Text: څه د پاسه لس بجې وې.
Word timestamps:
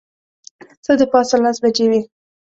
څه 0.83 0.91
د 0.99 1.01
پاسه 1.11 1.35
لس 1.43 1.57
بجې 1.63 1.85
وې. 1.91 2.01